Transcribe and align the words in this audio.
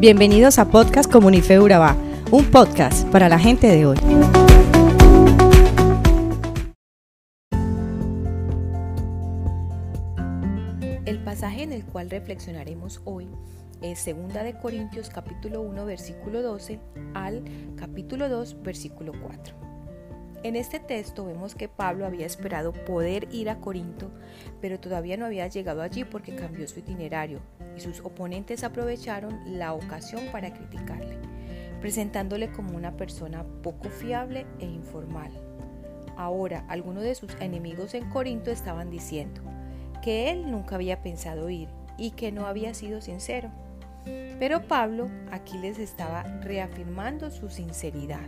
Bienvenidos 0.00 0.58
a 0.58 0.64
Podcast 0.64 1.12
Comunife 1.12 1.60
Urabá, 1.60 1.94
un 2.30 2.46
podcast 2.46 3.06
para 3.08 3.28
la 3.28 3.38
gente 3.38 3.66
de 3.66 3.84
hoy. 3.84 3.98
El 11.04 11.22
pasaje 11.22 11.64
en 11.64 11.74
el 11.74 11.84
cual 11.84 12.08
reflexionaremos 12.08 13.02
hoy 13.04 13.28
es 13.82 14.06
2 14.06 14.32
de 14.32 14.58
Corintios 14.58 15.10
capítulo 15.10 15.60
1 15.60 15.84
versículo 15.84 16.40
12 16.40 16.80
al 17.12 17.44
capítulo 17.76 18.30
2 18.30 18.62
versículo 18.62 19.12
4. 19.22 19.69
En 20.42 20.56
este 20.56 20.80
texto 20.80 21.26
vemos 21.26 21.54
que 21.54 21.68
Pablo 21.68 22.06
había 22.06 22.24
esperado 22.24 22.72
poder 22.72 23.28
ir 23.30 23.50
a 23.50 23.60
Corinto, 23.60 24.10
pero 24.62 24.80
todavía 24.80 25.18
no 25.18 25.26
había 25.26 25.46
llegado 25.48 25.82
allí 25.82 26.04
porque 26.04 26.34
cambió 26.34 26.66
su 26.66 26.78
itinerario 26.78 27.40
y 27.76 27.80
sus 27.80 28.00
oponentes 28.00 28.64
aprovecharon 28.64 29.58
la 29.58 29.74
ocasión 29.74 30.22
para 30.32 30.54
criticarle, 30.54 31.18
presentándole 31.82 32.50
como 32.52 32.74
una 32.74 32.96
persona 32.96 33.44
poco 33.62 33.90
fiable 33.90 34.46
e 34.60 34.64
informal. 34.64 35.30
Ahora, 36.16 36.64
algunos 36.68 37.02
de 37.02 37.14
sus 37.14 37.34
enemigos 37.40 37.92
en 37.92 38.08
Corinto 38.08 38.50
estaban 38.50 38.88
diciendo 38.90 39.42
que 40.02 40.30
él 40.30 40.50
nunca 40.50 40.76
había 40.76 41.02
pensado 41.02 41.50
ir 41.50 41.68
y 41.98 42.12
que 42.12 42.32
no 42.32 42.46
había 42.46 42.72
sido 42.72 43.02
sincero. 43.02 43.50
Pero 44.38 44.62
Pablo 44.62 45.10
aquí 45.30 45.58
les 45.58 45.78
estaba 45.78 46.22
reafirmando 46.22 47.30
su 47.30 47.50
sinceridad 47.50 48.26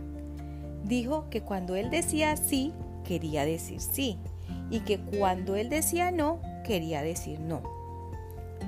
dijo 0.83 1.29
que 1.29 1.41
cuando 1.41 1.75
él 1.75 1.89
decía 1.89 2.35
sí, 2.37 2.73
quería 3.03 3.45
decir 3.45 3.79
sí, 3.79 4.19
y 4.69 4.81
que 4.81 4.99
cuando 4.99 5.55
él 5.55 5.69
decía 5.69 6.11
no, 6.11 6.39
quería 6.63 7.01
decir 7.01 7.39
no. 7.39 7.61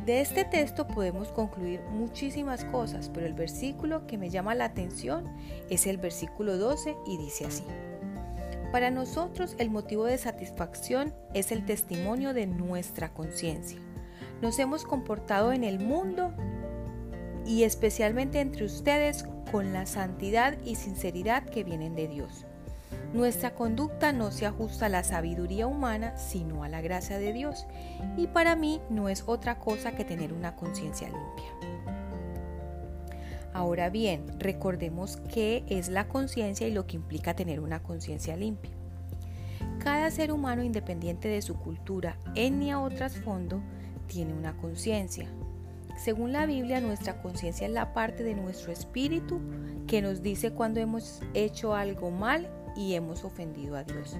De 0.05 0.21
este 0.21 0.45
texto 0.45 0.87
podemos 0.87 1.29
concluir 1.29 1.81
muchísimas 1.91 2.63
cosas, 2.65 3.09
pero 3.11 3.25
el 3.25 3.33
versículo 3.33 4.05
que 4.05 4.19
me 4.19 4.29
llama 4.29 4.53
la 4.53 4.65
atención 4.65 5.25
es 5.69 5.87
el 5.87 5.97
versículo 5.97 6.57
12 6.57 6.95
y 7.07 7.17
dice 7.17 7.45
así. 7.45 7.63
Para 8.71 8.91
nosotros 8.91 9.55
el 9.57 9.71
motivo 9.71 10.05
de 10.05 10.17
satisfacción 10.17 11.13
es 11.33 11.51
el 11.51 11.65
testimonio 11.65 12.33
de 12.33 12.45
nuestra 12.45 13.13
conciencia. 13.13 13.79
Nos 14.41 14.59
hemos 14.59 14.83
comportado 14.83 15.53
en 15.53 15.63
el 15.63 15.79
mundo 15.79 16.33
y 17.45 17.63
especialmente 17.63 18.41
entre 18.41 18.65
ustedes 18.65 19.25
con 19.51 19.73
la 19.73 19.85
santidad 19.85 20.57
y 20.63 20.75
sinceridad 20.75 21.43
que 21.43 21.63
vienen 21.63 21.95
de 21.95 22.07
Dios. 22.07 22.45
Nuestra 23.13 23.55
conducta 23.55 24.11
no 24.11 24.31
se 24.31 24.45
ajusta 24.45 24.87
a 24.87 24.89
la 24.89 25.03
sabiduría 25.03 25.67
humana, 25.67 26.17
sino 26.17 26.63
a 26.63 26.69
la 26.69 26.81
gracia 26.81 27.17
de 27.17 27.31
Dios, 27.31 27.65
y 28.17 28.27
para 28.27 28.55
mí 28.55 28.81
no 28.89 29.09
es 29.09 29.23
otra 29.25 29.57
cosa 29.57 29.95
que 29.95 30.03
tener 30.03 30.33
una 30.33 30.55
conciencia 30.55 31.07
limpia. 31.07 31.75
Ahora 33.53 33.89
bien, 33.89 34.25
recordemos 34.37 35.17
qué 35.33 35.63
es 35.69 35.87
la 35.87 36.09
conciencia 36.09 36.67
y 36.67 36.73
lo 36.73 36.87
que 36.87 36.97
implica 36.97 37.35
tener 37.35 37.61
una 37.61 37.81
conciencia 37.81 38.35
limpia. 38.35 38.71
Cada 39.79 40.11
ser 40.11 40.33
humano, 40.33 40.61
independiente 40.61 41.29
de 41.29 41.41
su 41.41 41.55
cultura, 41.55 42.17
etnia 42.35 42.81
o 42.81 42.89
trasfondo, 42.89 43.61
tiene 44.07 44.33
una 44.33 44.57
conciencia, 44.57 45.29
según 45.95 46.33
la 46.33 46.45
Biblia, 46.45 46.81
nuestra 46.81 47.21
conciencia 47.21 47.67
es 47.67 47.73
la 47.73 47.93
parte 47.93 48.23
de 48.23 48.35
nuestro 48.35 48.71
espíritu 48.71 49.39
que 49.87 50.01
nos 50.01 50.21
dice 50.21 50.51
cuando 50.51 50.79
hemos 50.79 51.21
hecho 51.33 51.73
algo 51.73 52.11
mal 52.11 52.49
y 52.75 52.95
hemos 52.95 53.23
ofendido 53.23 53.77
a 53.77 53.83
Dios. 53.83 54.17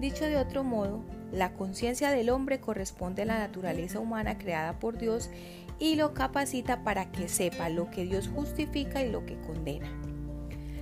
Dicho 0.00 0.24
de 0.24 0.36
otro 0.36 0.64
modo, 0.64 1.04
la 1.30 1.52
conciencia 1.52 2.10
del 2.10 2.28
hombre 2.30 2.60
corresponde 2.60 3.22
a 3.22 3.26
la 3.26 3.38
naturaleza 3.38 4.00
humana 4.00 4.36
creada 4.36 4.80
por 4.80 4.98
Dios 4.98 5.30
y 5.78 5.94
lo 5.94 6.12
capacita 6.12 6.82
para 6.82 7.12
que 7.12 7.28
sepa 7.28 7.68
lo 7.68 7.88
que 7.90 8.04
Dios 8.04 8.28
justifica 8.28 9.02
y 9.02 9.10
lo 9.10 9.24
que 9.24 9.40
condena. 9.40 9.88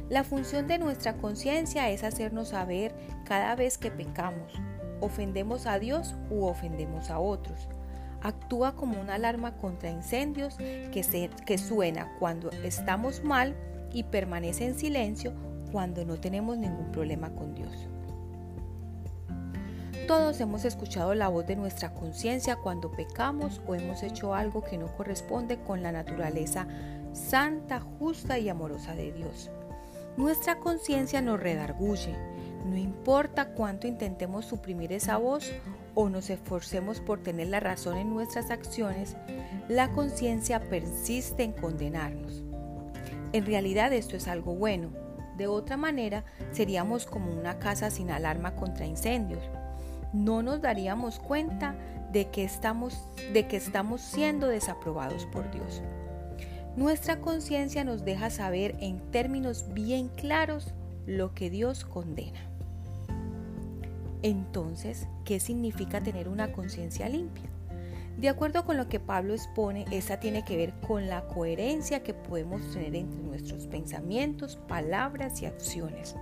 La 0.09 0.25
función 0.25 0.67
de 0.67 0.79
nuestra 0.79 1.19
conciencia 1.19 1.91
es 1.91 2.03
hacernos 2.03 2.49
saber 2.49 2.95
cada 3.25 3.55
vez 3.55 3.77
que 3.77 3.91
pecamos, 3.91 4.55
ofendemos 5.01 5.67
a 5.67 5.79
Dios 5.79 6.17
u 6.31 6.47
ofendemos 6.47 7.11
a 7.11 7.19
otros 7.19 7.69
actúa 8.23 8.77
como 8.77 9.01
una 9.01 9.15
alarma 9.15 9.57
contra 9.57 9.91
incendios 9.91 10.57
que, 10.57 11.31
que 11.47 11.59
suena 11.59 12.17
cuando 12.19 12.51
estamos 12.65 13.25
mal 13.25 13.57
y 13.93 14.05
permanece 14.05 14.67
en 14.67 14.79
silencio 14.79 15.33
cuando 15.73 16.05
no 16.05 16.19
tenemos 16.19 16.57
ningún 16.59 16.91
problema 16.93 17.31
con 17.31 17.55
Dios. 17.55 17.73
Todos 20.07 20.41
hemos 20.41 20.65
escuchado 20.65 21.15
la 21.15 21.29
voz 21.29 21.47
de 21.47 21.55
nuestra 21.55 21.95
conciencia 21.95 22.57
cuando 22.57 22.91
pecamos 22.91 23.61
o 23.69 23.77
hemos 23.77 24.03
hecho 24.03 24.35
algo 24.35 24.65
que 24.65 24.77
no 24.77 24.89
corresponde 24.97 25.61
con 25.61 25.83
la 25.85 25.93
naturaleza 25.93 26.67
santa, 27.13 27.81
justa 27.81 28.39
y 28.39 28.49
amorosa 28.49 28.95
de 28.95 29.13
Dios. 29.13 29.51
Nuestra 30.17 30.59
conciencia 30.59 31.23
nos 31.23 31.39
redarguye, 31.39 32.17
no 32.65 32.77
importa 32.77 33.51
cuánto 33.55 33.87
intentemos 33.87 34.45
suprimir 34.45 34.93
esa 34.93 35.17
voz 35.17 35.51
o 35.95 36.09
nos 36.09 36.31
esforcemos 36.31 37.01
por 37.01 37.23
tener 37.23 37.49
la 37.49 37.61
razón 37.61 37.97
en 37.97 38.11
nuestras 38.11 38.51
acciones, 38.51 39.17
la 39.69 39.91
conciencia 39.91 40.61
persiste 40.61 41.43
en 41.43 41.53
condenarnos. 41.53 42.43
En 43.33 43.47
realidad 43.47 43.93
esto 43.93 44.17
es 44.17 44.29
algo 44.29 44.55
bueno. 44.55 44.91
De 45.37 45.47
otra 45.47 45.77
manera, 45.77 46.25
seríamos 46.53 47.07
como 47.07 47.33
una 47.33 47.59
casa 47.59 47.91
sin 47.91 48.11
alarma 48.11 48.55
contra 48.57 48.87
incendios. 48.87 49.43
No 50.13 50.43
nos 50.43 50.61
daríamos 50.61 51.19
cuenta 51.19 51.77
de 52.13 52.29
que 52.31 52.45
estamos, 52.45 53.07
de 53.33 53.47
que 53.47 53.57
estamos 53.57 54.01
siendo 54.01 54.49
desaprobados 54.49 55.27
por 55.27 55.51
Dios. 55.51 55.83
Nuestra 56.77 57.21
conciencia 57.21 57.85
nos 57.85 58.05
deja 58.05 58.31
saber 58.31 58.77
en 58.81 58.99
términos 59.11 59.73
bien 59.73 60.09
claros 60.09 60.75
lo 61.07 61.35
que 61.35 61.51
Dios 61.51 61.85
condena. 61.85 62.50
Entonces, 64.23 65.07
¿qué 65.25 65.41
significa 65.41 66.01
tener 66.01 66.29
una 66.29 66.53
conciencia 66.53 67.09
limpia? 67.09 67.51
De 68.19 68.29
acuerdo 68.29 68.67
con 68.67 68.77
lo 68.77 68.89
que 68.89 69.01
Pablo 69.01 69.33
expone, 69.33 69.87
esa 69.91 70.21
tiene 70.21 70.45
que 70.45 70.57
ver 70.57 70.75
con 70.87 71.09
la 71.09 71.27
coherencia 71.27 72.03
que 72.03 72.13
podemos 72.13 72.71
tener 72.71 72.95
entre 72.95 73.19
nuestros 73.23 73.67
pensamientos, 73.67 74.57
palabras 74.69 75.41
y 75.41 75.47
acciones. 75.47 76.17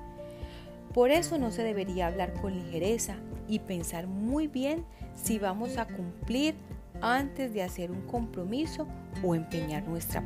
Por 0.94 1.10
eso 1.10 1.38
no 1.38 1.50
se 1.50 1.64
debería 1.64 2.06
hablar 2.06 2.34
con 2.34 2.54
ligereza 2.54 3.16
y 3.48 3.58
pensar 3.58 4.06
muy 4.06 4.46
bien 4.46 4.84
si 5.14 5.38
vamos 5.38 5.76
a 5.76 5.86
cumplir 5.86 6.54
antes 7.00 7.52
de 7.52 7.62
hacer 7.62 7.90
un 7.90 8.02
compromiso 8.02 8.86
o 9.24 9.34
empeñar 9.34 9.86
nuestra, 9.88 10.22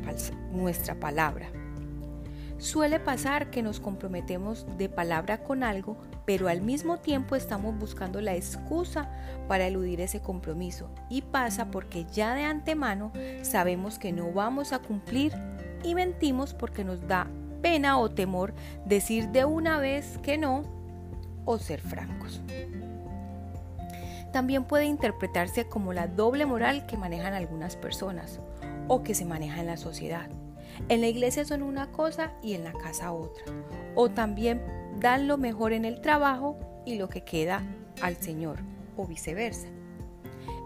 nuestra 0.52 0.94
palabra. 0.94 1.48
Suele 2.62 3.00
pasar 3.00 3.50
que 3.50 3.60
nos 3.60 3.80
comprometemos 3.80 4.68
de 4.78 4.88
palabra 4.88 5.42
con 5.42 5.64
algo, 5.64 5.96
pero 6.24 6.46
al 6.46 6.62
mismo 6.62 6.96
tiempo 6.96 7.34
estamos 7.34 7.76
buscando 7.76 8.20
la 8.20 8.36
excusa 8.36 9.10
para 9.48 9.66
eludir 9.66 10.00
ese 10.00 10.20
compromiso. 10.20 10.88
Y 11.10 11.22
pasa 11.22 11.72
porque 11.72 12.06
ya 12.12 12.36
de 12.36 12.44
antemano 12.44 13.10
sabemos 13.42 13.98
que 13.98 14.12
no 14.12 14.30
vamos 14.30 14.72
a 14.72 14.78
cumplir 14.78 15.32
y 15.82 15.96
mentimos 15.96 16.54
porque 16.54 16.84
nos 16.84 17.04
da 17.08 17.26
pena 17.62 17.98
o 17.98 18.12
temor 18.12 18.54
decir 18.86 19.30
de 19.30 19.44
una 19.44 19.80
vez 19.80 20.18
que 20.18 20.38
no 20.38 20.62
o 21.44 21.58
ser 21.58 21.80
francos. 21.80 22.42
También 24.32 24.62
puede 24.66 24.84
interpretarse 24.84 25.66
como 25.66 25.92
la 25.92 26.06
doble 26.06 26.46
moral 26.46 26.86
que 26.86 26.96
manejan 26.96 27.34
algunas 27.34 27.74
personas 27.74 28.38
o 28.86 29.02
que 29.02 29.16
se 29.16 29.24
maneja 29.24 29.58
en 29.58 29.66
la 29.66 29.76
sociedad. 29.76 30.30
En 30.88 31.00
la 31.00 31.08
iglesia 31.08 31.44
son 31.44 31.62
una 31.62 31.90
cosa 31.92 32.32
y 32.42 32.54
en 32.54 32.64
la 32.64 32.72
casa 32.72 33.12
otra. 33.12 33.44
O 33.94 34.10
también 34.10 34.62
dan 35.00 35.28
lo 35.28 35.38
mejor 35.38 35.72
en 35.72 35.84
el 35.84 36.00
trabajo 36.00 36.58
y 36.84 36.96
lo 36.96 37.08
que 37.08 37.24
queda 37.24 37.62
al 38.00 38.16
Señor, 38.16 38.58
o 38.96 39.06
viceversa. 39.06 39.68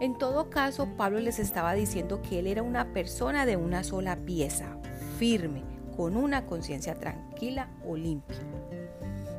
En 0.00 0.18
todo 0.18 0.50
caso, 0.50 0.88
Pablo 0.96 1.20
les 1.20 1.38
estaba 1.38 1.72
diciendo 1.74 2.20
que 2.20 2.38
él 2.38 2.46
era 2.46 2.62
una 2.62 2.92
persona 2.92 3.46
de 3.46 3.56
una 3.56 3.82
sola 3.82 4.16
pieza, 4.16 4.76
firme, 5.18 5.62
con 5.96 6.16
una 6.16 6.44
conciencia 6.46 6.94
tranquila 6.94 7.70
o 7.86 7.96
limpia. 7.96 8.36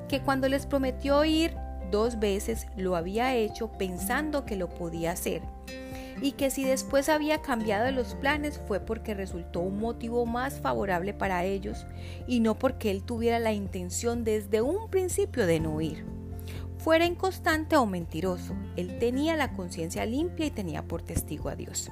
Que 0.07 0.21
cuando 0.21 0.49
les 0.49 0.65
prometió 0.65 1.23
ir 1.25 1.55
dos 1.91 2.19
veces, 2.19 2.67
lo 2.75 2.95
había 2.95 3.35
hecho 3.35 3.71
pensando 3.71 4.45
que 4.45 4.55
lo 4.55 4.69
podía 4.69 5.11
hacer 5.11 5.41
y 6.21 6.31
que 6.33 6.49
si 6.49 6.63
después 6.63 7.09
había 7.09 7.41
cambiado 7.41 7.91
los 7.91 8.15
planes 8.15 8.59
fue 8.67 8.79
porque 8.79 9.13
resultó 9.13 9.59
un 9.59 9.79
motivo 9.79 10.25
más 10.25 10.59
favorable 10.59 11.13
para 11.13 11.43
ellos 11.43 11.85
y 12.27 12.39
no 12.39 12.57
porque 12.57 12.91
él 12.91 13.03
tuviera 13.03 13.39
la 13.39 13.53
intención 13.53 14.23
desde 14.23 14.61
un 14.61 14.89
principio 14.89 15.45
de 15.45 15.59
no 15.59 15.79
ir. 15.81 16.05
Fuera 16.77 17.05
inconstante 17.05 17.75
o 17.75 17.85
mentiroso, 17.85 18.55
él 18.75 18.97
tenía 18.99 19.35
la 19.35 19.53
conciencia 19.53 20.05
limpia 20.05 20.45
y 20.45 20.51
tenía 20.51 20.83
por 20.83 21.01
testigo 21.01 21.49
a 21.49 21.55
Dios. 21.55 21.89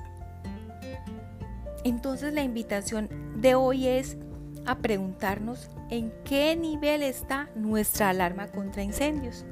Entonces 1.83 2.33
la 2.33 2.43
invitación 2.43 3.09
de 3.35 3.55
hoy 3.55 3.87
es 3.87 4.17
a 4.65 4.79
preguntarnos 4.79 5.69
en 5.91 6.11
qué 6.23 6.55
nivel 6.55 7.03
está 7.03 7.49
nuestra 7.55 8.09
alarma 8.09 8.47
contra 8.47 8.81
incendios. 8.81 9.45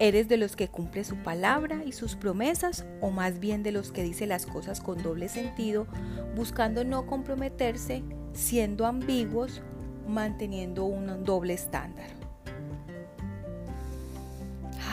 ¿Eres 0.00 0.28
de 0.28 0.36
los 0.36 0.54
que 0.54 0.68
cumple 0.68 1.02
su 1.02 1.16
palabra 1.16 1.82
y 1.84 1.90
sus 1.90 2.14
promesas 2.14 2.86
o 3.00 3.10
más 3.10 3.40
bien 3.40 3.64
de 3.64 3.72
los 3.72 3.90
que 3.90 4.04
dice 4.04 4.28
las 4.28 4.46
cosas 4.46 4.80
con 4.80 5.02
doble 5.02 5.28
sentido, 5.28 5.88
buscando 6.36 6.84
no 6.84 7.06
comprometerse, 7.06 8.04
siendo 8.32 8.86
ambiguos, 8.86 9.60
manteniendo 10.06 10.84
un 10.84 11.24
doble 11.24 11.54
estándar? 11.54 12.06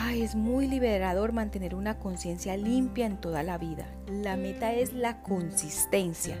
Ay, 0.00 0.22
es 0.22 0.34
muy 0.34 0.66
liberador 0.66 1.32
mantener 1.32 1.76
una 1.76 2.00
conciencia 2.00 2.56
limpia 2.56 3.06
en 3.06 3.20
toda 3.20 3.44
la 3.44 3.58
vida. 3.58 3.86
La 4.10 4.36
meta 4.36 4.72
es 4.72 4.92
la 4.92 5.22
consistencia. 5.22 6.36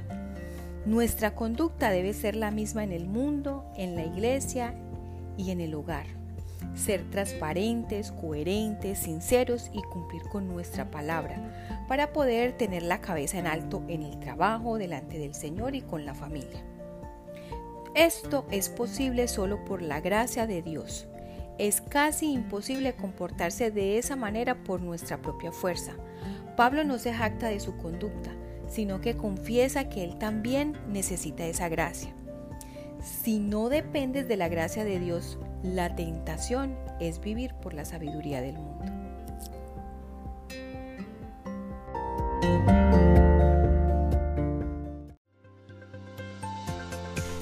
Nuestra 0.86 1.36
conducta 1.36 1.90
debe 1.90 2.12
ser 2.14 2.34
la 2.34 2.50
misma 2.50 2.82
en 2.82 2.90
el 2.90 3.06
mundo, 3.06 3.64
en 3.76 3.94
la 3.94 4.04
iglesia 4.04 4.74
y 5.36 5.52
en 5.52 5.60
el 5.60 5.74
hogar 5.74 6.25
ser 6.74 7.08
transparentes, 7.10 8.12
coherentes, 8.12 8.98
sinceros 8.98 9.70
y 9.72 9.82
cumplir 9.82 10.22
con 10.28 10.48
nuestra 10.48 10.90
palabra 10.90 11.84
para 11.88 12.12
poder 12.12 12.52
tener 12.56 12.82
la 12.82 13.00
cabeza 13.00 13.38
en 13.38 13.46
alto 13.46 13.82
en 13.88 14.02
el 14.02 14.18
trabajo, 14.20 14.78
delante 14.78 15.18
del 15.18 15.34
Señor 15.34 15.74
y 15.74 15.82
con 15.82 16.04
la 16.04 16.14
familia. 16.14 16.64
Esto 17.94 18.44
es 18.50 18.68
posible 18.68 19.26
solo 19.26 19.64
por 19.64 19.80
la 19.80 20.00
gracia 20.00 20.46
de 20.46 20.60
Dios. 20.60 21.08
Es 21.58 21.80
casi 21.80 22.30
imposible 22.30 22.94
comportarse 22.94 23.70
de 23.70 23.96
esa 23.96 24.16
manera 24.16 24.62
por 24.64 24.82
nuestra 24.82 25.22
propia 25.22 25.50
fuerza. 25.50 25.94
Pablo 26.56 26.84
no 26.84 26.98
se 26.98 27.14
jacta 27.14 27.48
de 27.48 27.58
su 27.58 27.76
conducta, 27.78 28.30
sino 28.68 29.00
que 29.00 29.16
confiesa 29.16 29.88
que 29.88 30.04
él 30.04 30.18
también 30.18 30.76
necesita 30.88 31.46
esa 31.46 31.70
gracia. 31.70 32.12
Si 33.02 33.38
no 33.38 33.68
dependes 33.68 34.28
de 34.28 34.36
la 34.36 34.48
gracia 34.48 34.84
de 34.84 34.98
Dios, 34.98 35.38
la 35.74 35.94
tentación 35.94 36.74
es 37.00 37.20
vivir 37.20 37.52
por 37.54 37.74
la 37.74 37.84
sabiduría 37.84 38.40
del 38.40 38.56
mundo. 38.58 38.86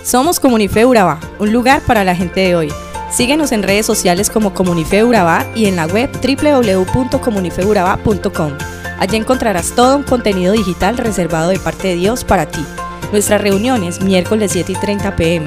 Somos 0.03 0.41
Comunife 0.41 0.87
Urabá, 0.87 1.21
un 1.39 1.53
lugar 1.53 1.83
para 1.83 2.03
la 2.05 2.15
gente 2.15 2.41
de 2.41 2.57
hoy. 2.57 2.71
Síguenos 3.11 3.53
en 3.53 3.63
redes 3.63 3.85
sociales 3.87 4.31
como 4.31 4.55
Comunife 4.55 5.05
Urabá 5.05 5.47
y 5.55 5.67
en 5.67 5.77
la 5.77 5.87
web 5.87 6.11
www.comunifeurabá.com. 6.13 8.53
Allí 8.99 9.17
encontrarás 9.17 9.75
todo 9.75 9.97
un 9.97 10.03
contenido 10.03 10.53
digital 10.53 10.99
reservado 10.99 11.49
de 11.51 11.59
parte 11.59 11.89
de 11.89 11.97
Dios 11.97 12.23
para 12.25 12.47
ti. 12.47 12.65
Nuestras 13.13 13.41
reuniones 13.41 14.03
miércoles 14.03 14.53
7 14.53 14.73
y 14.73 14.77
30 14.77 15.17
pm, 15.17 15.47